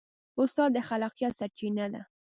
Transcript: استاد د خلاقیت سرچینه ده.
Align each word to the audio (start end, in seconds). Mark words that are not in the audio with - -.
استاد 0.41 0.69
د 0.73 0.77
خلاقیت 0.87 1.31
سرچینه 1.39 1.85
ده. 1.93 2.01